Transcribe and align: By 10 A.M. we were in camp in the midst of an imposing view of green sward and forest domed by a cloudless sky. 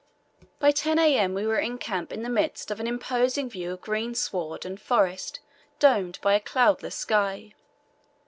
By 0.57 0.71
10 0.71 0.97
A.M. 0.97 1.35
we 1.35 1.45
were 1.45 1.59
in 1.59 1.77
camp 1.77 2.11
in 2.11 2.23
the 2.23 2.27
midst 2.31 2.71
of 2.71 2.79
an 2.79 2.87
imposing 2.87 3.51
view 3.51 3.73
of 3.73 3.81
green 3.81 4.15
sward 4.15 4.65
and 4.65 4.81
forest 4.81 5.41
domed 5.77 6.17
by 6.23 6.33
a 6.33 6.39
cloudless 6.39 6.95
sky. 6.95 7.53